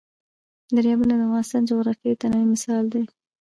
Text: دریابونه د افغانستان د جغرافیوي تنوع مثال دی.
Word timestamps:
دریابونه 0.75 1.13
د 1.17 1.21
افغانستان 1.27 1.61
د 1.63 1.69
جغرافیوي 1.69 2.15
تنوع 2.21 2.45
مثال 2.53 2.83
دی. 2.93 3.03